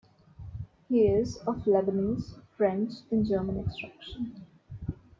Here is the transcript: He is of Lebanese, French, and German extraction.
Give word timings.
He 0.89 1.05
is 1.09 1.37
of 1.45 1.57
Lebanese, 1.65 2.33
French, 2.57 2.91
and 3.11 3.23
German 3.23 3.59
extraction. 3.59 4.47